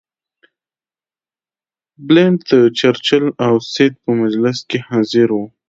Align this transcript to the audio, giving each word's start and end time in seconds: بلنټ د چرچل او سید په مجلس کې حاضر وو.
بلنټ 2.07 2.39
د 2.51 2.53
چرچل 2.79 3.25
او 3.45 3.53
سید 3.71 3.93
په 4.03 4.11
مجلس 4.21 4.57
کې 4.69 4.79
حاضر 4.89 5.27
وو. 5.35 5.45